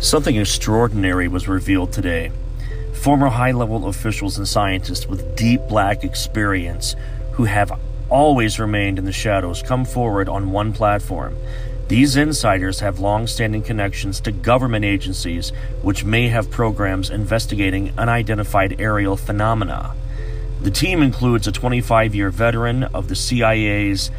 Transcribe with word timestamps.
Something 0.00 0.36
extraordinary 0.36 1.28
was 1.28 1.46
revealed 1.46 1.92
today. 1.92 2.32
Former 2.94 3.28
high 3.28 3.52
level 3.52 3.86
officials 3.86 4.38
and 4.38 4.48
scientists 4.48 5.06
with 5.06 5.36
deep 5.36 5.60
black 5.68 6.04
experience 6.04 6.96
who 7.32 7.44
have 7.44 7.78
always 8.08 8.58
remained 8.58 8.98
in 8.98 9.04
the 9.04 9.12
shadows 9.12 9.62
come 9.62 9.84
forward 9.84 10.26
on 10.26 10.52
one 10.52 10.72
platform. 10.72 11.36
These 11.88 12.16
insiders 12.16 12.80
have 12.80 12.98
long 12.98 13.26
standing 13.26 13.62
connections 13.62 14.20
to 14.20 14.32
government 14.32 14.86
agencies 14.86 15.50
which 15.82 16.02
may 16.02 16.28
have 16.28 16.50
programs 16.50 17.10
investigating 17.10 17.92
unidentified 17.98 18.80
aerial 18.80 19.18
phenomena. 19.18 19.94
The 20.62 20.70
team 20.70 21.02
includes 21.02 21.46
a 21.46 21.52
25 21.52 22.14
year 22.14 22.30
veteran 22.30 22.84
of 22.84 23.08
the 23.08 23.16
CIA's 23.16 24.10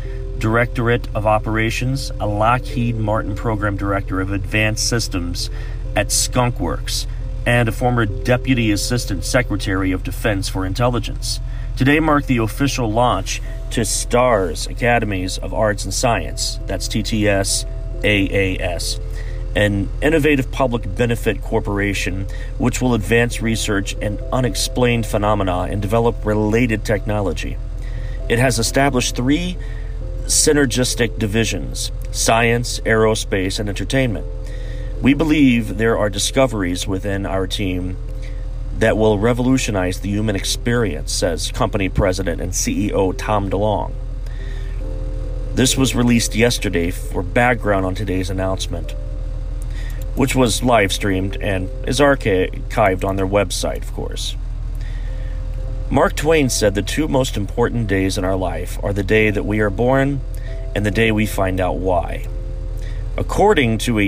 Directorate 0.42 1.08
of 1.14 1.28
Operations, 1.28 2.12
a 2.20 2.26
Lockheed 2.26 2.96
Martin 2.96 3.36
Program 3.36 3.78
Director 3.78 4.20
of 4.22 4.32
Advanced 4.32 4.90
Systems 4.90 5.52
at 5.96 6.08
Skunkworks, 6.08 7.06
and 7.46 7.68
a 7.68 7.72
former 7.72 8.06
Deputy 8.06 8.72
Assistant 8.72 9.24
Secretary 9.24 9.92
of 9.92 10.04
Defense 10.04 10.48
for 10.48 10.66
Intelligence. 10.66 11.40
Today 11.76 12.00
marked 12.00 12.28
the 12.28 12.38
official 12.38 12.92
launch 12.92 13.42
to 13.72 13.84
STARS 13.84 14.68
Academies 14.68 15.38
of 15.38 15.54
Arts 15.54 15.84
and 15.84 15.94
Science, 15.94 16.60
that's 16.68 16.88
TTS 16.88 17.66
AAS, 18.04 19.00
an 19.56 19.90
innovative 20.02 20.52
public 20.52 20.96
benefit 20.96 21.42
corporation 21.42 22.28
which 22.58 22.82
will 22.82 22.94
advance 22.94 23.42
research 23.42 23.94
in 23.96 24.20
unexplained 24.32 25.06
phenomena 25.06 25.64
and 25.64 25.82
develop 25.82 26.26
related 26.26 26.86
technology. 26.86 27.58
It 28.30 28.40
has 28.40 28.60
established 28.60 29.16
three 29.16 29.58
synergistic 30.26 31.18
divisions 31.20 31.92
science, 32.12 32.80
aerospace, 32.82 33.60
and 33.60 33.70
entertainment. 33.70 34.26
We 35.02 35.16
believe 35.16 35.78
there 35.78 35.98
are 35.98 36.12
discoveries 36.12 36.88
within 36.88 37.26
our 37.26 37.48
team 37.48 37.98
that 38.78 38.98
will 38.98 39.18
revolutionize 39.18 40.02
the 40.02 40.10
human 40.10 40.36
experience, 40.36 41.12
says 41.12 41.52
company 41.52 41.90
president 41.90 42.40
and 42.40 42.52
CEO 42.52 43.18
Tom 43.18 43.50
DeLonge. 43.50 43.96
This 45.56 45.76
was 45.76 45.96
released 45.96 46.36
yesterday 46.36 46.92
for 46.92 47.24
background 47.24 47.84
on 47.84 47.96
today's 47.96 48.30
announcement, 48.30 48.92
which 50.14 50.36
was 50.36 50.62
live 50.62 50.94
streamed 50.94 51.36
and 51.42 51.68
is 51.88 52.00
archived 52.00 53.04
on 53.04 53.16
their 53.16 53.28
website, 53.28 53.82
of 53.82 53.92
course. 53.94 54.36
Mark 55.90 56.16
Twain 56.16 56.48
said 56.48 56.76
the 56.76 56.84
two 56.84 57.08
most 57.08 57.36
important 57.36 57.88
days 57.88 58.20
in 58.20 58.24
our 58.24 58.38
life 58.38 58.78
are 58.84 58.94
the 58.94 59.04
day 59.04 59.32
that 59.32 59.46
we 59.46 59.62
are 59.62 59.72
born 59.72 60.22
and 60.76 60.86
the 60.86 60.92
day 60.92 61.12
we 61.12 61.26
find 61.26 61.60
out 61.60 61.78
why. 61.78 62.28
According 63.18 63.80
to 63.80 63.98
a 63.98 64.08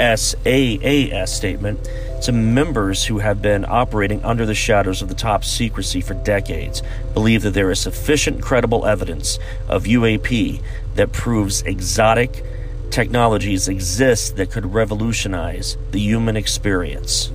TTSAAS 0.00 1.28
statement, 1.28 1.90
some 2.20 2.54
members 2.54 3.04
who 3.04 3.18
have 3.18 3.42
been 3.42 3.66
operating 3.68 4.24
under 4.24 4.46
the 4.46 4.54
shadows 4.54 5.02
of 5.02 5.08
the 5.08 5.14
top 5.14 5.44
secrecy 5.44 6.00
for 6.00 6.14
decades 6.14 6.82
believe 7.12 7.42
that 7.42 7.52
there 7.52 7.70
is 7.70 7.80
sufficient 7.80 8.40
credible 8.40 8.86
evidence 8.86 9.38
of 9.68 9.84
UAP 9.84 10.62
that 10.94 11.12
proves 11.12 11.60
exotic 11.62 12.42
technologies 12.90 13.68
exist 13.68 14.36
that 14.36 14.50
could 14.50 14.72
revolutionize 14.72 15.76
the 15.90 16.00
human 16.00 16.34
experience. 16.34 17.30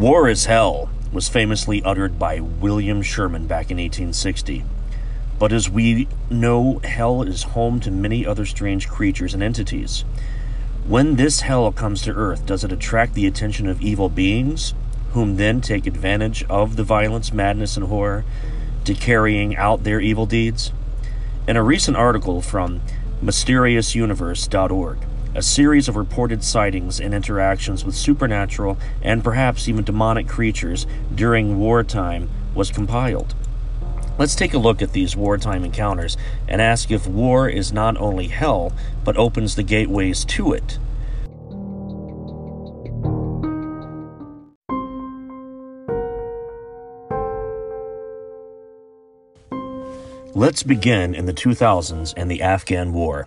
War 0.00 0.30
is 0.30 0.46
hell 0.46 0.88
was 1.12 1.28
famously 1.28 1.82
uttered 1.84 2.18
by 2.18 2.40
William 2.40 3.02
Sherman 3.02 3.46
back 3.46 3.70
in 3.70 3.76
1860. 3.76 4.64
But 5.38 5.52
as 5.52 5.68
we 5.68 6.08
know, 6.30 6.80
hell 6.82 7.22
is 7.22 7.42
home 7.42 7.80
to 7.80 7.90
many 7.90 8.24
other 8.24 8.46
strange 8.46 8.88
creatures 8.88 9.34
and 9.34 9.42
entities. 9.42 10.06
When 10.88 11.16
this 11.16 11.42
hell 11.42 11.70
comes 11.70 12.00
to 12.02 12.14
earth, 12.14 12.46
does 12.46 12.64
it 12.64 12.72
attract 12.72 13.12
the 13.12 13.26
attention 13.26 13.66
of 13.66 13.82
evil 13.82 14.08
beings, 14.08 14.72
whom 15.12 15.36
then 15.36 15.60
take 15.60 15.86
advantage 15.86 16.44
of 16.44 16.76
the 16.76 16.82
violence, 16.82 17.30
madness, 17.30 17.76
and 17.76 17.88
horror 17.88 18.24
to 18.86 18.94
carrying 18.94 19.54
out 19.56 19.84
their 19.84 20.00
evil 20.00 20.24
deeds? 20.24 20.72
In 21.46 21.58
a 21.58 21.62
recent 21.62 21.98
article 21.98 22.40
from 22.40 22.80
MysteriousUniverse.org, 23.22 24.96
a 25.34 25.42
series 25.42 25.88
of 25.88 25.96
reported 25.96 26.42
sightings 26.42 27.00
and 27.00 27.14
interactions 27.14 27.84
with 27.84 27.94
supernatural 27.94 28.78
and 29.02 29.22
perhaps 29.22 29.68
even 29.68 29.84
demonic 29.84 30.28
creatures 30.28 30.86
during 31.14 31.58
wartime 31.58 32.28
was 32.54 32.70
compiled. 32.70 33.34
Let's 34.18 34.34
take 34.34 34.52
a 34.52 34.58
look 34.58 34.82
at 34.82 34.92
these 34.92 35.16
wartime 35.16 35.64
encounters 35.64 36.16
and 36.46 36.60
ask 36.60 36.90
if 36.90 37.06
war 37.06 37.48
is 37.48 37.72
not 37.72 37.96
only 37.96 38.28
hell, 38.28 38.72
but 39.04 39.16
opens 39.16 39.54
the 39.54 39.62
gateways 39.62 40.24
to 40.26 40.52
it. 40.52 40.78
Let's 50.34 50.62
begin 50.62 51.14
in 51.14 51.26
the 51.26 51.32
2000s 51.32 52.14
and 52.16 52.30
the 52.30 52.42
Afghan 52.42 52.92
War. 52.92 53.26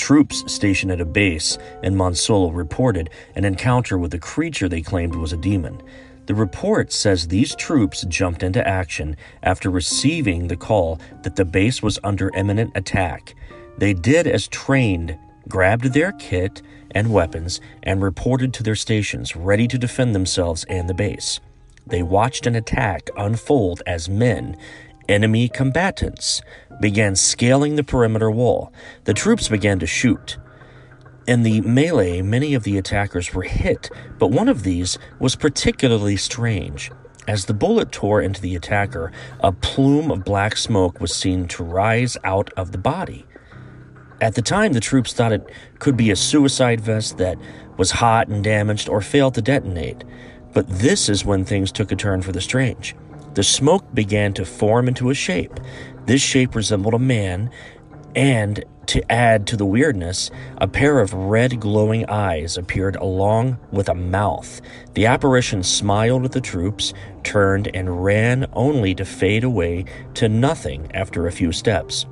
Troops 0.00 0.50
stationed 0.50 0.90
at 0.90 1.00
a 1.02 1.04
base 1.04 1.58
in 1.82 1.94
Monsolo 1.94 2.50
reported 2.56 3.10
an 3.36 3.44
encounter 3.44 3.98
with 3.98 4.14
a 4.14 4.18
creature 4.18 4.66
they 4.66 4.80
claimed 4.80 5.14
was 5.14 5.34
a 5.34 5.36
demon. 5.36 5.82
The 6.24 6.34
report 6.34 6.90
says 6.90 7.28
these 7.28 7.54
troops 7.54 8.06
jumped 8.08 8.42
into 8.42 8.66
action 8.66 9.14
after 9.42 9.68
receiving 9.68 10.48
the 10.48 10.56
call 10.56 10.98
that 11.22 11.36
the 11.36 11.44
base 11.44 11.82
was 11.82 11.98
under 12.02 12.34
imminent 12.34 12.72
attack. 12.74 13.34
They 13.76 13.92
did 13.92 14.26
as 14.26 14.48
trained, 14.48 15.18
grabbed 15.50 15.92
their 15.92 16.12
kit 16.12 16.62
and 16.92 17.12
weapons, 17.12 17.60
and 17.82 18.02
reported 18.02 18.54
to 18.54 18.62
their 18.62 18.76
stations, 18.76 19.36
ready 19.36 19.68
to 19.68 19.76
defend 19.76 20.14
themselves 20.14 20.64
and 20.64 20.88
the 20.88 20.94
base. 20.94 21.40
They 21.86 22.02
watched 22.02 22.46
an 22.46 22.56
attack 22.56 23.10
unfold 23.18 23.82
as 23.86 24.08
men, 24.08 24.56
enemy 25.10 25.48
combatants, 25.48 26.42
began 26.80 27.16
scaling 27.16 27.76
the 27.76 27.84
perimeter 27.84 28.30
wall. 28.30 28.72
The 29.04 29.14
troops 29.14 29.48
began 29.48 29.78
to 29.80 29.86
shoot. 29.86 30.38
In 31.26 31.42
the 31.42 31.60
melee, 31.60 32.22
many 32.22 32.54
of 32.54 32.64
the 32.64 32.78
attackers 32.78 33.34
were 33.34 33.42
hit, 33.42 33.90
but 34.18 34.30
one 34.30 34.48
of 34.48 34.62
these 34.62 34.98
was 35.18 35.36
particularly 35.36 36.16
strange. 36.16 36.90
As 37.28 37.44
the 37.44 37.54
bullet 37.54 37.92
tore 37.92 38.22
into 38.22 38.40
the 38.40 38.56
attacker, 38.56 39.12
a 39.40 39.52
plume 39.52 40.10
of 40.10 40.24
black 40.24 40.56
smoke 40.56 41.00
was 41.00 41.14
seen 41.14 41.46
to 41.48 41.62
rise 41.62 42.16
out 42.24 42.50
of 42.56 42.72
the 42.72 42.78
body. 42.78 43.26
At 44.20 44.34
the 44.34 44.42
time, 44.42 44.72
the 44.72 44.80
troops 44.80 45.12
thought 45.12 45.32
it 45.32 45.48
could 45.78 45.96
be 45.96 46.10
a 46.10 46.16
suicide 46.16 46.80
vest 46.80 47.18
that 47.18 47.38
was 47.76 47.92
hot 47.92 48.28
and 48.28 48.42
damaged 48.42 48.88
or 48.88 49.00
failed 49.00 49.34
to 49.34 49.42
detonate. 49.42 50.04
But 50.52 50.68
this 50.68 51.08
is 51.08 51.24
when 51.24 51.44
things 51.44 51.70
took 51.70 51.92
a 51.92 51.96
turn 51.96 52.22
for 52.22 52.32
the 52.32 52.40
strange. 52.40 52.96
The 53.34 53.42
smoke 53.42 53.94
began 53.94 54.32
to 54.34 54.44
form 54.44 54.88
into 54.88 55.10
a 55.10 55.14
shape. 55.14 55.60
This 56.06 56.20
shape 56.20 56.54
resembled 56.54 56.94
a 56.94 56.98
man, 56.98 57.50
and 58.16 58.64
to 58.86 59.12
add 59.12 59.46
to 59.46 59.56
the 59.56 59.64
weirdness, 59.66 60.32
a 60.58 60.66
pair 60.66 60.98
of 60.98 61.14
red 61.14 61.60
glowing 61.60 62.04
eyes 62.06 62.58
appeared 62.58 62.96
along 62.96 63.56
with 63.70 63.88
a 63.88 63.94
mouth. 63.94 64.60
The 64.94 65.06
apparition 65.06 65.62
smiled 65.62 66.24
at 66.24 66.32
the 66.32 66.40
troops, 66.40 66.92
turned, 67.22 67.68
and 67.72 68.02
ran 68.02 68.46
only 68.52 68.96
to 68.96 69.04
fade 69.04 69.44
away 69.44 69.84
to 70.14 70.28
nothing 70.28 70.90
after 70.92 71.26
a 71.26 71.32
few 71.32 71.52
steps. 71.52 72.06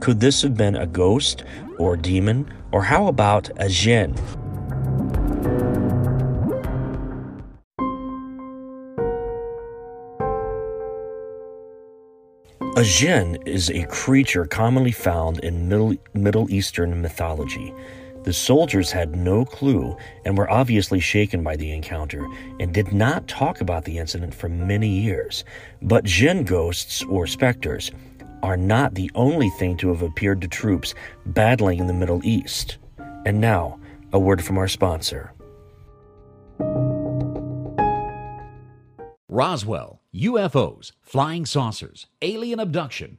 Could 0.00 0.20
this 0.20 0.42
have 0.42 0.58
been 0.58 0.76
a 0.76 0.86
ghost 0.86 1.44
or 1.78 1.96
demon, 1.96 2.52
or 2.70 2.82
how 2.82 3.06
about 3.06 3.48
a 3.56 3.70
jinn? 3.70 4.14
A 12.76 12.82
jinn 12.82 13.38
is 13.46 13.70
a 13.70 13.86
creature 13.86 14.46
commonly 14.46 14.90
found 14.90 15.38
in 15.44 15.68
Middle, 15.68 16.50
Eastern 16.50 17.00
mythology. 17.00 17.72
The 18.24 18.32
soldiers 18.32 18.90
had 18.90 19.14
no 19.14 19.44
clue 19.44 19.96
and 20.24 20.36
were 20.36 20.50
obviously 20.50 20.98
shaken 20.98 21.44
by 21.44 21.54
the 21.54 21.70
encounter 21.70 22.26
and 22.58 22.74
did 22.74 22.92
not 22.92 23.28
talk 23.28 23.60
about 23.60 23.84
the 23.84 23.96
incident 23.96 24.34
for 24.34 24.48
many 24.48 24.88
years. 24.88 25.44
But 25.82 26.02
jinn 26.02 26.42
ghosts 26.42 27.04
or 27.04 27.28
specters 27.28 27.92
are 28.42 28.56
not 28.56 28.96
the 28.96 29.08
only 29.14 29.50
thing 29.50 29.76
to 29.76 29.88
have 29.90 30.02
appeared 30.02 30.40
to 30.40 30.48
troops 30.48 30.96
battling 31.26 31.78
in 31.78 31.86
the 31.86 31.92
Middle 31.92 32.26
East. 32.26 32.78
And 33.24 33.40
now, 33.40 33.78
a 34.12 34.18
word 34.18 34.42
from 34.42 34.58
our 34.58 34.66
sponsor. 34.66 35.32
Roswell, 39.28 40.00
UFOs, 40.14 40.92
flying 41.02 41.44
saucers, 41.44 42.06
alien 42.22 42.60
abduction 42.60 43.18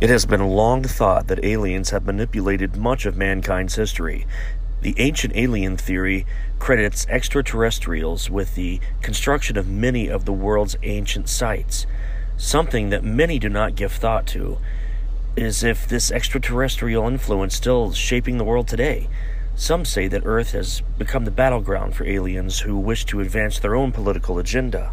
It 0.00 0.08
has 0.08 0.24
been 0.24 0.48
long 0.48 0.82
thought 0.82 1.26
that 1.26 1.44
aliens 1.44 1.90
have 1.90 2.06
manipulated 2.06 2.74
much 2.74 3.04
of 3.04 3.18
mankind's 3.18 3.74
history. 3.74 4.26
The 4.80 4.94
ancient 4.96 5.36
alien 5.36 5.76
theory 5.76 6.24
credits 6.58 7.06
extraterrestrials 7.10 8.30
with 8.30 8.54
the 8.54 8.80
construction 9.02 9.58
of 9.58 9.68
many 9.68 10.08
of 10.08 10.24
the 10.24 10.32
world's 10.32 10.76
ancient 10.82 11.28
sites. 11.28 11.84
Something 12.38 12.88
that 12.88 13.04
many 13.04 13.38
do 13.38 13.50
not 13.50 13.74
give 13.74 13.92
thought 13.92 14.26
to 14.28 14.56
is 15.36 15.62
if 15.62 15.86
this 15.86 16.10
extraterrestrial 16.10 17.06
influence 17.06 17.54
still 17.54 17.92
shaping 17.92 18.38
the 18.38 18.44
world 18.44 18.68
today. 18.68 19.06
Some 19.54 19.84
say 19.84 20.08
that 20.08 20.22
Earth 20.24 20.52
has 20.52 20.80
become 20.96 21.26
the 21.26 21.30
battleground 21.30 21.94
for 21.94 22.04
aliens 22.04 22.60
who 22.60 22.78
wish 22.78 23.04
to 23.04 23.20
advance 23.20 23.58
their 23.58 23.76
own 23.76 23.92
political 23.92 24.38
agenda. 24.38 24.92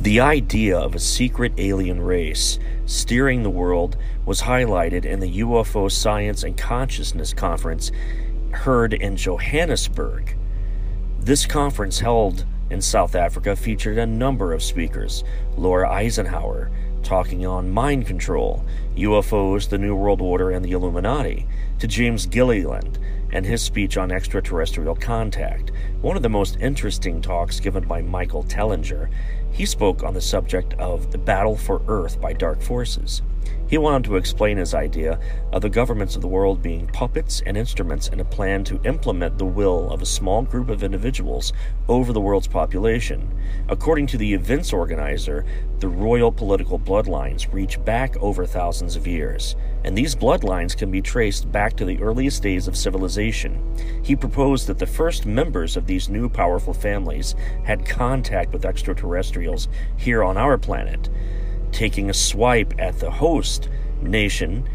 The 0.00 0.20
idea 0.20 0.78
of 0.78 0.94
a 0.94 0.98
secret 0.98 1.52
alien 1.58 2.00
race 2.00 2.58
steering 2.86 3.42
the 3.42 3.50
world 3.50 3.98
was 4.24 4.40
highlighted 4.40 5.04
in 5.04 5.20
the 5.20 5.40
UFO 5.40 5.92
Science 5.92 6.42
and 6.42 6.56
Consciousness 6.56 7.34
Conference 7.34 7.92
heard 8.52 8.94
in 8.94 9.14
Johannesburg. 9.14 10.38
This 11.18 11.44
conference, 11.44 11.98
held 11.98 12.46
in 12.70 12.80
South 12.80 13.14
Africa, 13.14 13.54
featured 13.54 13.98
a 13.98 14.06
number 14.06 14.54
of 14.54 14.62
speakers. 14.62 15.22
Laura 15.58 15.90
Eisenhower, 15.90 16.70
talking 17.02 17.44
on 17.44 17.68
mind 17.68 18.06
control, 18.06 18.64
UFOs, 18.96 19.68
the 19.68 19.76
New 19.76 19.94
World 19.94 20.22
Order, 20.22 20.50
and 20.50 20.64
the 20.64 20.72
Illuminati, 20.72 21.46
to 21.78 21.86
James 21.86 22.24
Gilliland 22.24 22.98
and 23.32 23.44
his 23.44 23.62
speech 23.62 23.96
on 23.96 24.10
extraterrestrial 24.10 24.94
contact, 24.94 25.72
one 26.00 26.16
of 26.16 26.22
the 26.22 26.28
most 26.28 26.56
interesting 26.58 27.20
talks 27.20 27.60
given 27.60 27.86
by 27.86 28.00
Michael 28.02 28.44
Tellinger 28.44 29.10
he 29.52 29.66
spoke 29.66 30.02
on 30.02 30.14
the 30.14 30.20
subject 30.20 30.74
of 30.74 31.10
the 31.10 31.18
battle 31.18 31.56
for 31.56 31.82
Earth 31.88 32.20
by 32.20 32.32
dark 32.32 32.62
forces. 32.62 33.22
He 33.70 33.78
went 33.78 33.94
on 33.94 34.02
to 34.02 34.16
explain 34.16 34.56
his 34.56 34.74
idea 34.74 35.20
of 35.52 35.62
the 35.62 35.70
governments 35.70 36.16
of 36.16 36.22
the 36.22 36.28
world 36.28 36.60
being 36.60 36.88
puppets 36.88 37.40
and 37.46 37.56
instruments 37.56 38.08
in 38.08 38.18
a 38.18 38.24
plan 38.24 38.64
to 38.64 38.80
implement 38.82 39.38
the 39.38 39.44
will 39.44 39.92
of 39.92 40.02
a 40.02 40.06
small 40.06 40.42
group 40.42 40.68
of 40.68 40.82
individuals 40.82 41.52
over 41.88 42.12
the 42.12 42.20
world's 42.20 42.48
population. 42.48 43.32
According 43.68 44.08
to 44.08 44.18
the 44.18 44.34
event's 44.34 44.72
organizer, 44.72 45.46
the 45.78 45.86
royal 45.86 46.32
political 46.32 46.80
bloodlines 46.80 47.52
reach 47.52 47.82
back 47.84 48.16
over 48.16 48.44
thousands 48.44 48.96
of 48.96 49.06
years, 49.06 49.54
and 49.84 49.96
these 49.96 50.16
bloodlines 50.16 50.76
can 50.76 50.90
be 50.90 51.00
traced 51.00 51.52
back 51.52 51.76
to 51.76 51.84
the 51.84 52.02
earliest 52.02 52.42
days 52.42 52.66
of 52.66 52.76
civilization. 52.76 53.62
He 54.02 54.16
proposed 54.16 54.66
that 54.66 54.80
the 54.80 54.86
first 54.86 55.26
members 55.26 55.76
of 55.76 55.86
these 55.86 56.08
new 56.08 56.28
powerful 56.28 56.74
families 56.74 57.36
had 57.62 57.86
contact 57.86 58.52
with 58.52 58.64
extraterrestrials 58.64 59.68
here 59.96 60.24
on 60.24 60.36
our 60.36 60.58
planet 60.58 61.08
taking 61.72 62.10
a 62.10 62.14
swipe 62.14 62.74
at 62.78 62.98
the 62.98 63.10
host 63.10 63.68
nation, 64.02 64.68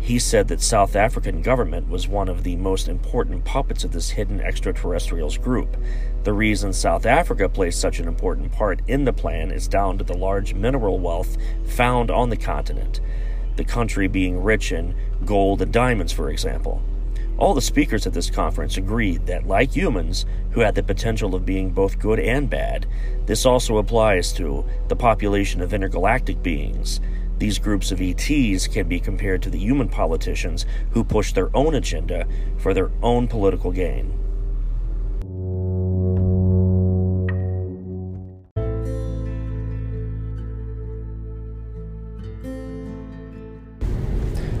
he 0.00 0.18
said 0.18 0.48
that 0.48 0.60
South 0.60 0.96
African 0.96 1.40
government 1.40 1.88
was 1.88 2.06
one 2.06 2.28
of 2.28 2.44
the 2.44 2.56
most 2.56 2.88
important 2.88 3.44
puppets 3.44 3.84
of 3.84 3.92
this 3.92 4.10
hidden 4.10 4.40
extraterrestrials 4.40 5.38
group. 5.38 5.76
The 6.24 6.32
reason 6.34 6.72
South 6.72 7.06
Africa 7.06 7.48
plays 7.48 7.76
such 7.76 8.00
an 8.00 8.08
important 8.08 8.52
part 8.52 8.80
in 8.86 9.04
the 9.06 9.12
plan 9.12 9.50
is 9.50 9.66
down 9.66 9.96
to 9.98 10.04
the 10.04 10.16
large 10.16 10.52
mineral 10.52 10.98
wealth 10.98 11.36
found 11.66 12.10
on 12.10 12.28
the 12.28 12.36
continent, 12.36 13.00
the 13.56 13.64
country 13.64 14.06
being 14.06 14.42
rich 14.42 14.72
in 14.72 14.94
gold 15.24 15.62
and 15.62 15.72
diamonds, 15.72 16.12
for 16.12 16.28
example. 16.28 16.82
All 17.36 17.52
the 17.52 17.60
speakers 17.60 18.06
at 18.06 18.12
this 18.12 18.30
conference 18.30 18.76
agreed 18.76 19.26
that, 19.26 19.46
like 19.46 19.74
humans, 19.74 20.24
who 20.50 20.60
had 20.60 20.76
the 20.76 20.84
potential 20.84 21.34
of 21.34 21.44
being 21.44 21.70
both 21.70 21.98
good 21.98 22.20
and 22.20 22.48
bad, 22.48 22.86
this 23.26 23.44
also 23.44 23.78
applies 23.78 24.32
to 24.34 24.64
the 24.86 24.94
population 24.94 25.60
of 25.60 25.74
intergalactic 25.74 26.42
beings. 26.42 27.00
These 27.38 27.58
groups 27.58 27.90
of 27.90 28.00
ETs 28.00 28.68
can 28.68 28.86
be 28.86 29.00
compared 29.00 29.42
to 29.42 29.50
the 29.50 29.58
human 29.58 29.88
politicians 29.88 30.64
who 30.90 31.02
push 31.02 31.32
their 31.32 31.54
own 31.56 31.74
agenda 31.74 32.26
for 32.58 32.72
their 32.72 32.92
own 33.02 33.26
political 33.26 33.72
gain. 33.72 34.23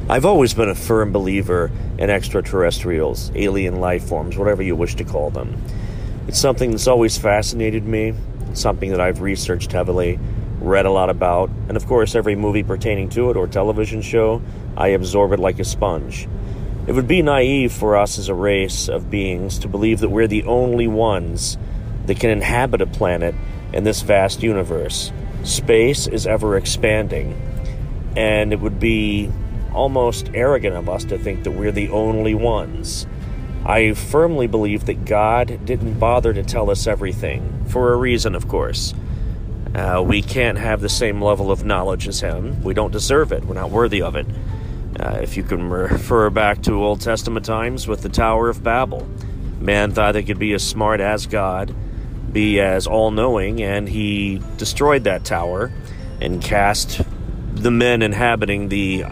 I've 0.06 0.26
always 0.26 0.52
been 0.52 0.68
a 0.68 0.74
firm 0.74 1.12
believer 1.12 1.70
in 1.96 2.10
extraterrestrials, 2.10 3.32
alien 3.34 3.80
life 3.80 4.04
forms, 4.04 4.36
whatever 4.36 4.62
you 4.62 4.76
wish 4.76 4.96
to 4.96 5.04
call 5.04 5.30
them. 5.30 5.56
It's 6.28 6.38
something 6.38 6.72
that's 6.72 6.86
always 6.86 7.16
fascinated 7.16 7.86
me, 7.86 8.12
something 8.52 8.90
that 8.90 9.00
I've 9.00 9.22
researched 9.22 9.72
heavily, 9.72 10.18
read 10.60 10.84
a 10.84 10.90
lot 10.90 11.08
about, 11.08 11.48
and 11.68 11.76
of 11.78 11.86
course, 11.86 12.14
every 12.14 12.36
movie 12.36 12.62
pertaining 12.62 13.08
to 13.10 13.30
it 13.30 13.36
or 13.38 13.46
television 13.46 14.02
show, 14.02 14.42
I 14.76 14.88
absorb 14.88 15.32
it 15.32 15.40
like 15.40 15.58
a 15.58 15.64
sponge. 15.64 16.28
It 16.86 16.92
would 16.92 17.08
be 17.08 17.22
naive 17.22 17.72
for 17.72 17.96
us 17.96 18.18
as 18.18 18.28
a 18.28 18.34
race 18.34 18.90
of 18.90 19.10
beings 19.10 19.58
to 19.60 19.68
believe 19.68 20.00
that 20.00 20.10
we're 20.10 20.28
the 20.28 20.44
only 20.44 20.86
ones 20.86 21.56
that 22.04 22.20
can 22.20 22.28
inhabit 22.28 22.82
a 22.82 22.86
planet 22.86 23.34
in 23.72 23.84
this 23.84 24.02
vast 24.02 24.42
universe. 24.42 25.12
Space 25.44 26.06
is 26.06 26.26
ever 26.26 26.58
expanding, 26.58 27.40
and 28.16 28.52
it 28.52 28.60
would 28.60 28.78
be 28.78 29.32
almost 29.74 30.30
arrogant 30.34 30.76
of 30.76 30.88
us 30.88 31.04
to 31.04 31.18
think 31.18 31.44
that 31.44 31.50
we're 31.50 31.72
the 31.72 31.88
only 31.90 32.34
ones. 32.34 33.06
I 33.66 33.94
firmly 33.94 34.46
believe 34.46 34.86
that 34.86 35.04
God 35.04 35.64
didn't 35.64 35.98
bother 35.98 36.32
to 36.34 36.42
tell 36.42 36.70
us 36.70 36.86
everything, 36.86 37.64
for 37.68 37.92
a 37.92 37.96
reason, 37.96 38.34
of 38.34 38.46
course. 38.46 38.94
Uh, 39.74 40.02
we 40.06 40.22
can't 40.22 40.58
have 40.58 40.80
the 40.80 40.88
same 40.88 41.20
level 41.20 41.50
of 41.50 41.64
knowledge 41.64 42.06
as 42.06 42.20
Him. 42.20 42.62
We 42.62 42.74
don't 42.74 42.92
deserve 42.92 43.32
it. 43.32 43.44
We're 43.44 43.54
not 43.54 43.70
worthy 43.70 44.02
of 44.02 44.16
it. 44.16 44.26
Uh, 45.00 45.18
if 45.22 45.36
you 45.36 45.42
can 45.42 45.68
refer 45.70 46.30
back 46.30 46.62
to 46.62 46.84
Old 46.84 47.00
Testament 47.00 47.44
times 47.44 47.88
with 47.88 48.02
the 48.02 48.08
Tower 48.08 48.48
of 48.48 48.62
Babel, 48.62 49.08
man 49.58 49.92
thought 49.92 50.12
they 50.12 50.22
could 50.22 50.38
be 50.38 50.52
as 50.52 50.62
smart 50.62 51.00
as 51.00 51.26
God, 51.26 51.74
be 52.32 52.60
as 52.60 52.86
all 52.86 53.10
knowing, 53.10 53.62
and 53.62 53.88
he 53.88 54.40
destroyed 54.58 55.04
that 55.04 55.24
tower 55.24 55.72
and 56.20 56.42
cast 56.42 57.00
the 57.54 57.70
men 57.70 58.02
inhabiting 58.02 58.68
the 58.68 59.04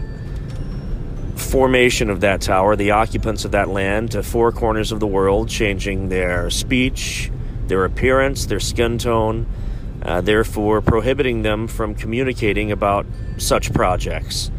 formation 1.53 2.09
of 2.09 2.21
that 2.21 2.41
tower, 2.41 2.75
the 2.75 2.89
occupants 2.89 3.45
of 3.45 3.51
that 3.51 3.69
land, 3.69 4.09
to 4.09 4.23
four 4.23 4.51
corners 4.51 4.91
of 4.91 4.99
the 4.99 5.05
world, 5.05 5.47
changing 5.47 6.09
their 6.09 6.49
speech, 6.49 7.31
their 7.67 7.85
appearance, 7.85 8.47
their 8.47 8.59
skin 8.59 8.97
tone, 8.97 9.45
uh, 10.01 10.19
therefore 10.19 10.81
prohibiting 10.81 11.43
them 11.43 11.67
from 11.67 11.93
communicating 11.93 12.71
about 12.71 13.05
such 13.37 13.71
projects. 13.71 14.49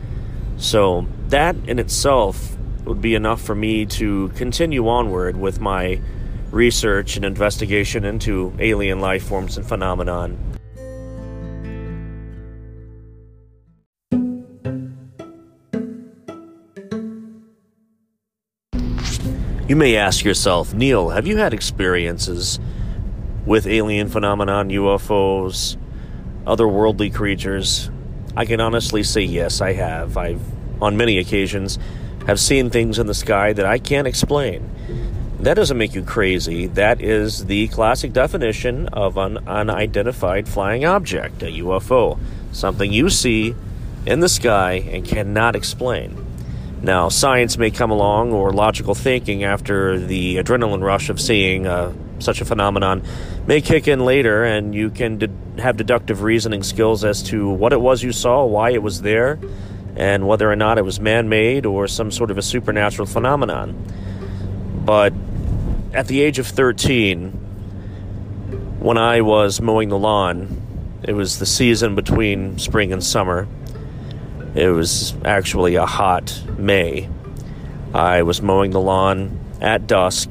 So, 0.56 1.08
that 1.30 1.56
in 1.66 1.80
itself 1.80 2.56
would 2.84 3.00
be 3.00 3.16
enough 3.16 3.42
for 3.42 3.56
me 3.56 3.86
to 3.86 4.28
continue 4.36 4.86
onward 4.86 5.36
with 5.36 5.60
my 5.60 6.00
research 6.52 7.16
and 7.16 7.24
investigation 7.24 8.04
into 8.04 8.54
alien 8.60 9.00
life 9.00 9.24
forms 9.24 9.56
and 9.56 9.66
phenomenon. 9.66 10.53
You 19.74 19.78
may 19.78 19.96
ask 19.96 20.24
yourself, 20.24 20.72
Neil, 20.72 21.08
have 21.08 21.26
you 21.26 21.38
had 21.38 21.52
experiences 21.52 22.60
with 23.44 23.66
alien 23.66 24.08
phenomenon, 24.08 24.68
UFOs, 24.68 25.76
otherworldly 26.46 27.12
creatures? 27.12 27.90
I 28.36 28.44
can 28.44 28.60
honestly 28.60 29.02
say 29.02 29.22
yes, 29.22 29.60
I 29.60 29.72
have. 29.72 30.16
I've, 30.16 30.40
on 30.80 30.96
many 30.96 31.18
occasions, 31.18 31.80
have 32.28 32.38
seen 32.38 32.70
things 32.70 33.00
in 33.00 33.08
the 33.08 33.14
sky 33.14 33.52
that 33.52 33.66
I 33.66 33.80
can't 33.80 34.06
explain. 34.06 34.70
That 35.40 35.54
doesn't 35.54 35.76
make 35.76 35.92
you 35.92 36.04
crazy. 36.04 36.68
That 36.68 37.00
is 37.00 37.46
the 37.46 37.66
classic 37.66 38.12
definition 38.12 38.86
of 38.90 39.16
an 39.16 39.38
unidentified 39.38 40.48
flying 40.48 40.84
object, 40.84 41.42
a 41.42 41.46
UFO. 41.46 42.16
Something 42.52 42.92
you 42.92 43.10
see 43.10 43.56
in 44.06 44.20
the 44.20 44.28
sky 44.28 44.74
and 44.92 45.04
cannot 45.04 45.56
explain. 45.56 46.23
Now, 46.84 47.08
science 47.08 47.56
may 47.56 47.70
come 47.70 47.90
along 47.90 48.34
or 48.34 48.52
logical 48.52 48.94
thinking 48.94 49.42
after 49.42 49.98
the 49.98 50.36
adrenaline 50.36 50.82
rush 50.82 51.08
of 51.08 51.18
seeing 51.18 51.66
a 51.66 51.94
such 52.18 52.42
a 52.42 52.44
phenomenon 52.44 53.02
may 53.46 53.62
kick 53.62 53.88
in 53.88 54.04
later, 54.04 54.44
and 54.44 54.74
you 54.74 54.90
can 54.90 55.16
de- 55.16 55.62
have 55.62 55.78
deductive 55.78 56.20
reasoning 56.20 56.62
skills 56.62 57.02
as 57.02 57.22
to 57.22 57.48
what 57.48 57.72
it 57.72 57.80
was 57.80 58.02
you 58.02 58.12
saw, 58.12 58.44
why 58.44 58.68
it 58.70 58.82
was 58.82 59.00
there, 59.00 59.38
and 59.96 60.28
whether 60.28 60.50
or 60.50 60.56
not 60.56 60.76
it 60.76 60.82
was 60.82 61.00
man 61.00 61.30
made 61.30 61.64
or 61.64 61.88
some 61.88 62.10
sort 62.10 62.30
of 62.30 62.36
a 62.36 62.42
supernatural 62.42 63.06
phenomenon. 63.06 63.74
But 64.84 65.14
at 65.94 66.06
the 66.06 66.20
age 66.20 66.38
of 66.38 66.46
13, 66.46 67.30
when 68.80 68.98
I 68.98 69.22
was 69.22 69.58
mowing 69.58 69.88
the 69.88 69.98
lawn, 69.98 70.60
it 71.02 71.14
was 71.14 71.38
the 71.38 71.46
season 71.46 71.94
between 71.94 72.58
spring 72.58 72.92
and 72.92 73.02
summer. 73.02 73.48
It 74.54 74.68
was 74.68 75.14
actually 75.24 75.74
a 75.74 75.86
hot 75.86 76.42
May. 76.56 77.08
I 77.92 78.22
was 78.22 78.40
mowing 78.40 78.70
the 78.70 78.80
lawn 78.80 79.40
at 79.60 79.86
dusk, 79.86 80.30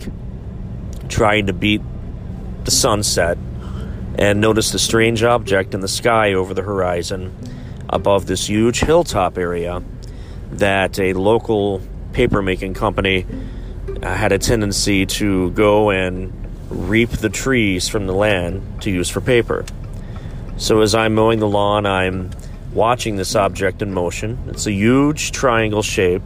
trying 1.10 1.48
to 1.48 1.54
beat 1.54 1.82
the 2.64 2.72
sunset, 2.72 3.38
and 4.18 4.40
noticed 4.40 4.74
a 4.74 4.80
strange 4.80 5.24
object 5.24 5.74
in 5.74 5.82
the 5.82 5.88
sky 5.88 6.34
over 6.34 6.54
the 6.54 6.62
horizon 6.62 7.36
above 7.90 8.26
this 8.26 8.48
huge 8.48 8.80
hilltop 8.80 9.38
area 9.38 9.84
that 10.52 11.00
a 11.00 11.14
local 11.14 11.82
papermaking 12.12 12.76
company 12.76 13.26
uh, 14.02 14.16
had 14.16 14.32
a 14.32 14.38
tendency 14.38 15.06
to 15.06 15.52
go 15.52 15.90
and 15.90 16.32
reap 16.70 17.10
the 17.10 17.30
trees 17.30 17.90
from 17.90 18.08
the 18.08 18.14
land 18.14 18.82
to 18.82 18.90
use 18.90 19.10
for 19.10 19.22
paper. 19.22 19.66
So 20.58 20.82
as 20.82 20.96
I'm 20.96 21.16
mowing 21.16 21.40
the 21.40 21.48
lawn, 21.48 21.86
I'm 21.86 22.32
watching 22.74 23.16
this 23.16 23.36
object 23.36 23.82
in 23.82 23.94
motion. 23.94 24.38
It's 24.48 24.66
a 24.66 24.72
huge 24.72 25.32
triangle 25.32 25.84
shape 25.84 26.24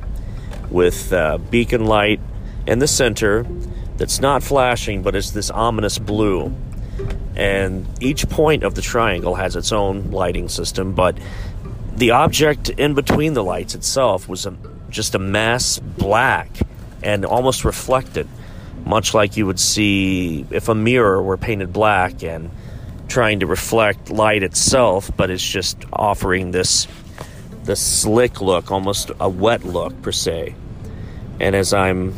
with 0.70 1.12
uh, 1.13 1.38
beacon 1.38 1.86
light 1.86 2.20
in 2.66 2.80
the 2.80 2.88
center 2.88 3.46
that's 3.98 4.20
not 4.20 4.44
flashing, 4.44 5.01
but 5.01 5.16
it's 5.16 5.32
this 5.32 5.50
ominous 5.50 5.98
blue. 5.98 6.54
And 7.36 7.86
each 8.01 8.27
point 8.30 8.63
of 8.63 8.75
the 8.75 8.82
triangle 8.82 9.36
has 9.36 9.56
its 9.56 9.72
own 9.72 10.12
lighting 10.12 10.50
system, 10.50 10.94
but 10.94 11.18
the 11.96 12.12
object 12.12 12.70
in 12.70 12.94
between 12.94 13.34
the 13.34 13.44
lights 13.44 13.75
itself 13.75 14.27
was 14.27 14.46
a, 14.46 14.56
just 14.89 15.16
a 15.16 15.20
mass 15.20 15.80
black 15.80 16.50
and 17.04 17.25
almost 17.25 17.66
reflected, 17.66 18.27
much 18.86 19.13
like 19.13 19.38
you 19.38 19.46
would 19.46 19.60
see 19.60 20.46
if 20.51 20.70
a 20.70 20.75
mirror 20.75 21.22
were 21.22 21.38
painted 21.38 21.74
black 21.74 22.24
and 22.24 22.50
trying 23.08 23.40
to 23.40 23.46
reflect 23.46 24.10
light 24.10 24.44
itself, 24.44 25.10
but 25.16 25.30
it's 25.30 25.44
just 25.44 25.78
offering 25.94 26.52
this 26.52 26.88
this 27.64 27.82
slick 27.82 28.40
look, 28.40 28.72
almost 28.72 29.12
a 29.20 29.28
wet 29.28 29.66
look 29.66 30.02
per 30.02 30.12
se. 30.12 30.56
And 31.40 31.54
as 31.56 31.74
I'm 31.74 32.14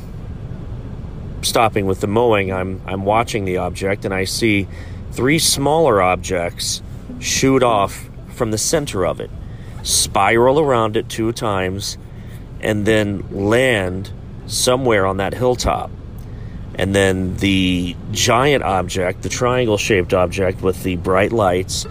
stopping 1.41 1.87
with 1.87 2.01
the 2.01 2.07
mowing, 2.07 2.51
I'm 2.53 2.81
I'm 2.85 3.03
watching 3.03 3.45
the 3.45 3.57
object 3.57 4.05
and 4.05 4.13
I 4.13 4.25
see 4.25 4.67
three 5.11 5.39
smaller 5.39 6.01
objects 6.01 6.81
shoot 7.19 7.63
off 7.63 8.09
from 8.29 8.51
the 8.51 8.57
center 8.57 9.05
of 9.05 9.19
it, 9.19 9.29
spiral 9.83 10.59
around 10.59 10.95
it 10.95 11.09
two 11.09 11.31
times, 11.31 11.97
and 12.61 12.85
then 12.85 13.25
land 13.31 14.11
somewhere 14.45 15.05
on 15.05 15.17
that 15.17 15.33
hilltop. 15.33 15.91
And 16.79 16.95
then 16.95 17.35
the 17.35 17.93
giant 18.13 18.63
object, 18.63 19.21
the 19.23 19.27
triangle 19.27 19.77
shaped 19.77 20.13
object 20.13 20.61
with 20.61 20.81
the 20.83 20.95
bright 20.95 21.33
lights, 21.33 21.85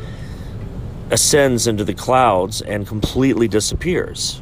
ascends 1.11 1.67
into 1.67 1.85
the 1.85 1.93
clouds 1.93 2.63
and 2.63 2.87
completely 2.87 3.49
disappears. 3.49 4.41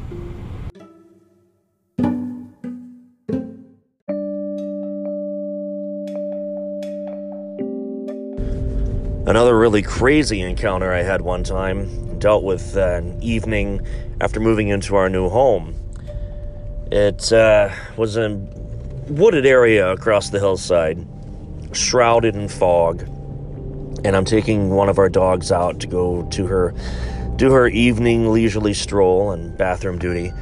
Another 9.26 9.59
really 9.59 9.83
crazy 9.83 10.43
encounter 10.43 10.93
I 10.93 11.03
had 11.03 11.23
one 11.23 11.43
time 11.43 12.21
dealt 12.21 12.45
with 12.45 12.76
an 12.76 13.21
evening 13.21 13.85
after 14.21 14.38
moving 14.38 14.69
into 14.69 14.95
our 14.95 15.09
new 15.09 15.29
home. 15.29 15.75
It 16.93 17.33
uh, 17.33 17.75
was 17.97 18.17
a 18.17 18.38
wooded 19.09 19.47
area 19.47 19.93
across 19.93 20.31
the 20.31 20.39
hillside, 20.39 21.07
shrouded 21.73 22.35
in 22.35 22.49
fog. 22.49 23.03
And 24.05 24.15
I'm 24.17 24.25
taking 24.25 24.71
one 24.71 24.89
of 24.89 24.99
our 24.99 25.09
dogs 25.09 25.51
out 25.51 25.81
to 25.81 25.87
go 25.87 26.23
to 26.31 26.47
her, 26.47 26.75
do 27.37 27.51
her 27.51 27.69
evening 27.69 28.33
leisurely 28.33 28.75
stroll 28.75 29.33
and 29.33 29.57
bathroom 29.57 29.99
duty. 29.99 30.33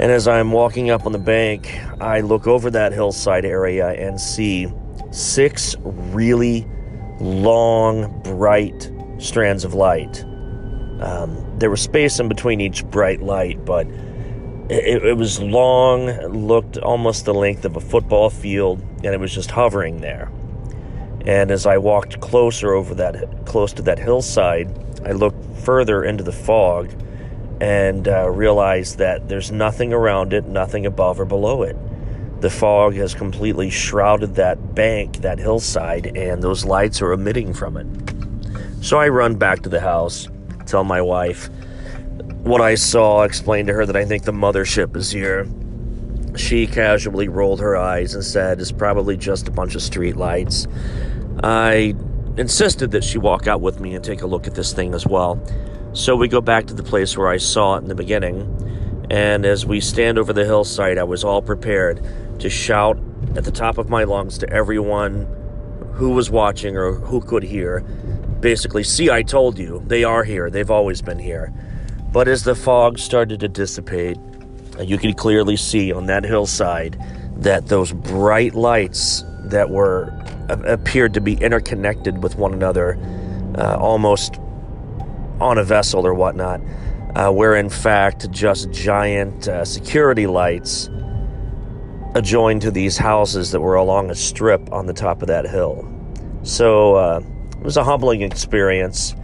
And 0.00 0.12
as 0.12 0.28
I'm 0.28 0.52
walking 0.52 0.90
up 0.90 1.06
on 1.06 1.12
the 1.12 1.18
bank, 1.18 1.76
I 2.00 2.20
look 2.20 2.46
over 2.46 2.70
that 2.70 2.92
hillside 2.92 3.44
area 3.44 3.88
and 3.90 4.20
see 4.20 4.68
six 5.10 5.74
really 5.82 6.66
long, 7.20 8.22
bright 8.22 8.90
strands 9.18 9.64
of 9.64 9.74
light. 9.74 10.24
Um, 11.00 11.44
there 11.58 11.70
was 11.70 11.80
space 11.80 12.20
in 12.20 12.28
between 12.28 12.60
each 12.60 12.84
bright 12.86 13.22
light, 13.22 13.64
but 13.64 13.86
it, 14.68 15.04
it, 15.04 15.16
was 15.16 15.40
long, 15.40 16.08
looked 16.26 16.76
almost 16.78 17.24
the 17.24 17.34
length 17.34 17.64
of 17.64 17.76
a 17.76 17.80
football 17.80 18.28
field, 18.28 18.80
and 19.02 19.06
it 19.06 19.20
was 19.20 19.34
just 19.34 19.50
hovering 19.50 20.00
there. 20.00 20.30
And 21.26 21.50
as 21.50 21.66
I 21.66 21.78
walked 21.78 22.20
closer 22.20 22.74
over 22.74 22.94
that, 22.96 23.46
close 23.46 23.72
to 23.74 23.82
that 23.82 23.98
hillside, 23.98 24.70
I 25.04 25.12
looked 25.12 25.42
further 25.60 26.04
into 26.04 26.22
the 26.22 26.32
fog 26.32 26.90
and 27.60 28.06
uh, 28.06 28.30
realized 28.30 28.98
that 28.98 29.28
there's 29.28 29.50
nothing 29.50 29.92
around 29.92 30.32
it, 30.32 30.46
nothing 30.46 30.86
above 30.86 31.18
or 31.18 31.24
below 31.24 31.62
it. 31.62 31.76
The 32.40 32.50
fog 32.50 32.94
has 32.94 33.14
completely 33.14 33.68
shrouded 33.68 34.36
that 34.36 34.74
bank, 34.74 35.18
that 35.18 35.38
hillside, 35.38 36.16
and 36.16 36.42
those 36.42 36.64
lights 36.64 37.02
are 37.02 37.12
emitting 37.12 37.52
from 37.52 37.76
it. 37.76 38.84
So 38.84 38.98
I 38.98 39.08
run 39.08 39.34
back 39.34 39.62
to 39.62 39.68
the 39.68 39.80
house, 39.80 40.28
tell 40.66 40.84
my 40.84 41.00
wife 41.00 41.50
what 42.42 42.60
I 42.60 42.74
saw, 42.74 43.22
explained 43.22 43.68
to 43.68 43.74
her 43.74 43.86
that 43.86 43.96
I 43.96 44.04
think 44.04 44.24
the 44.24 44.32
mothership 44.32 44.96
is 44.96 45.10
here. 45.10 45.46
She 46.36 46.66
casually 46.66 47.28
rolled 47.28 47.60
her 47.60 47.76
eyes 47.76 48.14
and 48.14 48.24
said, 48.24 48.60
It's 48.60 48.72
probably 48.72 49.16
just 49.16 49.48
a 49.48 49.50
bunch 49.50 49.74
of 49.74 49.82
street 49.82 50.16
lights. 50.16 50.66
I 51.42 51.94
insisted 52.36 52.92
that 52.92 53.04
she 53.04 53.18
walk 53.18 53.46
out 53.46 53.60
with 53.60 53.80
me 53.80 53.94
and 53.94 54.04
take 54.04 54.22
a 54.22 54.26
look 54.26 54.46
at 54.46 54.54
this 54.54 54.72
thing 54.72 54.94
as 54.94 55.06
well. 55.06 55.40
So 55.92 56.14
we 56.16 56.28
go 56.28 56.40
back 56.40 56.66
to 56.66 56.74
the 56.74 56.82
place 56.82 57.16
where 57.16 57.28
I 57.28 57.38
saw 57.38 57.76
it 57.76 57.78
in 57.78 57.88
the 57.88 57.94
beginning. 57.94 59.06
And 59.10 59.44
as 59.44 59.66
we 59.66 59.80
stand 59.80 60.18
over 60.18 60.32
the 60.32 60.44
hillside, 60.44 60.98
I 60.98 61.04
was 61.04 61.24
all 61.24 61.42
prepared 61.42 62.04
to 62.40 62.48
shout 62.48 62.98
at 63.36 63.44
the 63.44 63.50
top 63.50 63.78
of 63.78 63.88
my 63.88 64.04
lungs 64.04 64.38
to 64.38 64.50
everyone 64.50 65.26
who 65.94 66.10
was 66.10 66.30
watching 66.30 66.76
or 66.76 66.92
who 66.92 67.20
could 67.20 67.42
hear 67.42 67.80
basically, 68.40 68.84
see, 68.84 69.10
I 69.10 69.22
told 69.22 69.58
you, 69.58 69.82
they 69.86 70.04
are 70.04 70.22
here, 70.22 70.50
they've 70.50 70.70
always 70.70 71.02
been 71.02 71.18
here. 71.18 71.52
But 72.12 72.28
as 72.28 72.44
the 72.44 72.54
fog 72.54 72.98
started 72.98 73.40
to 73.40 73.48
dissipate, 73.48 74.18
you 74.80 74.98
could 74.98 75.16
clearly 75.16 75.56
see 75.56 75.92
on 75.92 76.06
that 76.06 76.24
hillside 76.24 76.98
that 77.36 77.66
those 77.66 77.92
bright 77.92 78.54
lights 78.54 79.24
that 79.44 79.70
were 79.70 80.12
appeared 80.48 81.14
to 81.14 81.20
be 81.20 81.34
interconnected 81.34 82.22
with 82.22 82.36
one 82.36 82.52
another, 82.52 82.98
uh, 83.56 83.76
almost 83.76 84.38
on 85.40 85.58
a 85.58 85.64
vessel 85.64 86.06
or 86.06 86.14
whatnot, 86.14 86.60
uh, 87.14 87.30
were 87.32 87.56
in 87.56 87.68
fact 87.68 88.30
just 88.30 88.70
giant 88.70 89.48
uh, 89.48 89.64
security 89.64 90.26
lights 90.26 90.88
adjoined 92.14 92.62
to 92.62 92.70
these 92.70 92.96
houses 92.96 93.50
that 93.52 93.60
were 93.60 93.74
along 93.74 94.10
a 94.10 94.14
strip 94.14 94.72
on 94.72 94.86
the 94.86 94.92
top 94.92 95.22
of 95.22 95.28
that 95.28 95.46
hill. 95.46 95.86
So 96.42 96.94
uh, 96.94 97.20
it 97.52 97.62
was 97.62 97.76
a 97.76 97.84
humbling 97.84 98.22
experience. 98.22 99.14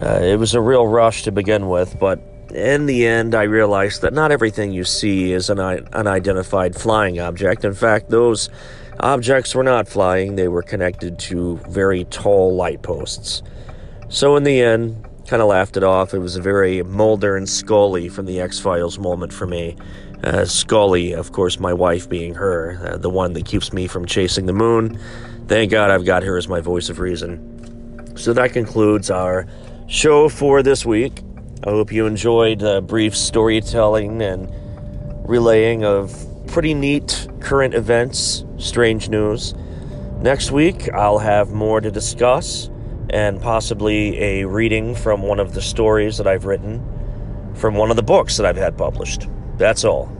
Uh, 0.00 0.20
it 0.22 0.38
was 0.38 0.54
a 0.54 0.60
real 0.60 0.86
rush 0.86 1.22
to 1.24 1.32
begin 1.32 1.68
with, 1.68 1.98
but 1.98 2.20
in 2.54 2.86
the 2.86 3.06
end, 3.06 3.34
I 3.34 3.44
realized 3.44 4.02
that 4.02 4.12
not 4.12 4.30
everything 4.30 4.72
you 4.72 4.84
see 4.84 5.32
is 5.32 5.48
an 5.48 5.58
unidentified 5.58 6.76
flying 6.76 7.18
object. 7.18 7.64
In 7.64 7.74
fact, 7.74 8.10
those 8.10 8.50
objects 9.00 9.54
were 9.54 9.62
not 9.62 9.88
flying, 9.88 10.36
they 10.36 10.48
were 10.48 10.62
connected 10.62 11.18
to 11.18 11.56
very 11.68 12.04
tall 12.04 12.54
light 12.54 12.82
posts. 12.82 13.42
So, 14.08 14.36
in 14.36 14.44
the 14.44 14.60
end, 14.60 15.08
kind 15.26 15.40
of 15.40 15.48
laughed 15.48 15.76
it 15.76 15.82
off. 15.82 16.12
It 16.12 16.18
was 16.18 16.36
a 16.36 16.42
very 16.42 16.82
Mulder 16.82 17.36
and 17.36 17.48
Scully 17.48 18.08
from 18.08 18.26
the 18.26 18.40
X 18.40 18.58
Files 18.58 18.98
moment 18.98 19.32
for 19.32 19.46
me. 19.46 19.76
Uh, 20.22 20.44
Scully, 20.44 21.12
of 21.12 21.32
course, 21.32 21.58
my 21.58 21.72
wife 21.72 22.08
being 22.08 22.34
her, 22.34 22.78
uh, 22.84 22.96
the 22.98 23.10
one 23.10 23.32
that 23.32 23.46
keeps 23.46 23.72
me 23.72 23.86
from 23.86 24.04
chasing 24.04 24.46
the 24.46 24.52
moon. 24.52 24.98
Thank 25.48 25.70
God 25.70 25.90
I've 25.90 26.04
got 26.04 26.22
her 26.22 26.36
as 26.36 26.48
my 26.48 26.60
voice 26.60 26.90
of 26.90 26.98
reason. 26.98 28.16
So 28.16 28.32
that 28.34 28.52
concludes 28.52 29.10
our 29.10 29.46
show 29.92 30.26
for 30.26 30.62
this 30.62 30.86
week. 30.86 31.20
I 31.64 31.70
hope 31.70 31.92
you 31.92 32.06
enjoyed 32.06 32.62
uh, 32.62 32.80
brief 32.80 33.14
storytelling 33.14 34.22
and 34.22 34.50
relaying 35.28 35.84
of 35.84 36.16
pretty 36.46 36.72
neat 36.72 37.28
current 37.40 37.74
events, 37.74 38.46
strange 38.56 39.10
news. 39.10 39.52
Next 40.18 40.50
week, 40.50 40.90
I'll 40.94 41.18
have 41.18 41.50
more 41.50 41.82
to 41.82 41.90
discuss 41.90 42.70
and 43.10 43.38
possibly 43.38 44.18
a 44.18 44.46
reading 44.46 44.94
from 44.94 45.20
one 45.20 45.38
of 45.38 45.52
the 45.52 45.60
stories 45.60 46.16
that 46.16 46.26
I've 46.26 46.46
written 46.46 46.82
from 47.54 47.74
one 47.74 47.90
of 47.90 47.96
the 47.96 48.02
books 48.02 48.38
that 48.38 48.46
I've 48.46 48.56
had 48.56 48.78
published. 48.78 49.28
That's 49.58 49.84
all. 49.84 50.10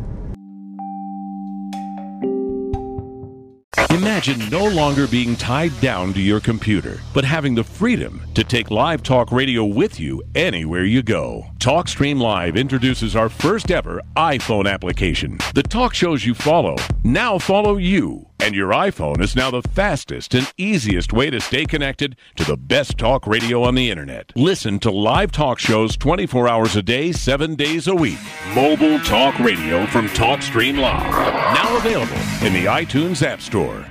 Imagine 4.12 4.50
no 4.50 4.68
longer 4.68 5.06
being 5.06 5.34
tied 5.36 5.72
down 5.80 6.12
to 6.12 6.20
your 6.20 6.38
computer, 6.38 7.00
but 7.14 7.24
having 7.24 7.54
the 7.54 7.64
freedom 7.64 8.20
to 8.34 8.44
take 8.44 8.70
live 8.70 9.02
talk 9.02 9.32
radio 9.32 9.64
with 9.64 9.98
you 9.98 10.22
anywhere 10.34 10.84
you 10.84 11.02
go. 11.02 11.46
TalkStream 11.62 12.20
Live 12.20 12.56
introduces 12.56 13.14
our 13.14 13.28
first 13.28 13.70
ever 13.70 14.02
iPhone 14.16 14.68
application. 14.68 15.38
The 15.54 15.62
talk 15.62 15.94
shows 15.94 16.26
you 16.26 16.34
follow 16.34 16.74
now 17.04 17.38
follow 17.38 17.76
you. 17.76 18.26
And 18.40 18.52
your 18.52 18.70
iPhone 18.70 19.20
is 19.20 19.36
now 19.36 19.52
the 19.52 19.62
fastest 19.62 20.34
and 20.34 20.52
easiest 20.56 21.12
way 21.12 21.30
to 21.30 21.40
stay 21.40 21.64
connected 21.64 22.16
to 22.34 22.42
the 22.42 22.56
best 22.56 22.98
talk 22.98 23.28
radio 23.28 23.62
on 23.62 23.76
the 23.76 23.90
internet. 23.90 24.32
Listen 24.34 24.80
to 24.80 24.90
live 24.90 25.30
talk 25.30 25.60
shows 25.60 25.96
24 25.96 26.48
hours 26.48 26.74
a 26.74 26.82
day, 26.82 27.12
7 27.12 27.54
days 27.54 27.86
a 27.86 27.94
week. 27.94 28.18
Mobile 28.56 28.98
talk 28.98 29.38
radio 29.38 29.86
from 29.86 30.08
TalkStream 30.08 30.80
Live. 30.80 31.12
Now 31.12 31.76
available 31.76 32.16
in 32.44 32.52
the 32.54 32.64
iTunes 32.64 33.24
App 33.24 33.40
Store. 33.40 33.86